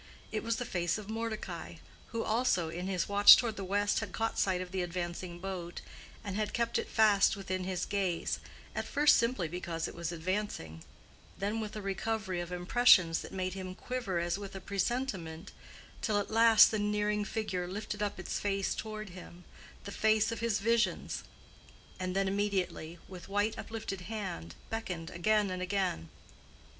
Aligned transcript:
It 0.31 0.41
was 0.43 0.55
the 0.55 0.65
face 0.65 0.97
of 0.97 1.11
Mordecai, 1.11 1.75
who 2.07 2.23
also, 2.23 2.69
in 2.69 2.87
his 2.87 3.07
watch 3.07 3.37
toward 3.37 3.55
the 3.55 3.63
west, 3.63 3.99
had 3.99 4.13
caught 4.13 4.39
sight 4.39 4.59
of 4.59 4.71
the 4.71 4.81
advancing 4.81 5.37
boat, 5.37 5.81
and 6.23 6.35
had 6.35 6.55
kept 6.55 6.79
it 6.79 6.89
fast 6.89 7.35
within 7.35 7.65
his 7.65 7.85
gaze, 7.85 8.39
at 8.73 8.87
first 8.87 9.15
simply 9.15 9.47
because 9.47 9.87
it 9.87 9.93
was 9.93 10.11
advancing, 10.11 10.83
then 11.37 11.59
with 11.59 11.75
a 11.75 11.83
recovery 11.83 12.41
of 12.41 12.51
impressions 12.51 13.19
that 13.21 13.31
made 13.31 13.53
him 13.53 13.75
quiver 13.75 14.17
as 14.17 14.39
with 14.39 14.55
a 14.55 14.59
presentiment, 14.59 15.51
till 16.01 16.17
at 16.17 16.31
last 16.31 16.71
the 16.71 16.79
nearing 16.79 17.23
figure 17.23 17.67
lifted 17.67 18.01
up 18.01 18.19
its 18.19 18.39
face 18.39 18.73
toward 18.73 19.09
him—the 19.09 19.91
face 19.91 20.31
of 20.31 20.39
his 20.39 20.57
visions—and 20.57 22.15
then 22.15 22.27
immediately, 22.27 22.97
with 23.07 23.29
white 23.29 23.55
uplifted 23.55 24.01
hand, 24.01 24.55
beckoned 24.71 25.11
again 25.11 25.51
and 25.51 25.61
again. 25.61 26.09